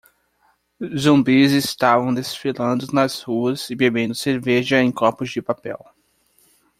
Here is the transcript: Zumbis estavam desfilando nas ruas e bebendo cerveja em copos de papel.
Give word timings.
Zumbis 0.97 1.51
estavam 1.51 2.11
desfilando 2.11 2.87
nas 2.91 3.21
ruas 3.21 3.69
e 3.69 3.75
bebendo 3.75 4.15
cerveja 4.15 4.81
em 4.81 4.91
copos 4.91 5.29
de 5.29 5.43
papel. 5.43 5.85